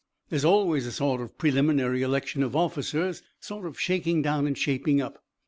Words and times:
There's 0.31 0.43
always 0.43 0.87
a 0.87 0.91
sort 0.91 1.21
of 1.21 1.37
preliminary 1.37 2.01
election 2.01 2.41
of 2.41 2.55
officers; 2.55 3.21
sort 3.39 3.67
of 3.67 3.79
shaking 3.79 4.23
down 4.23 4.47
and 4.47 4.57
shaping 4.57 4.99
up. 4.99 5.23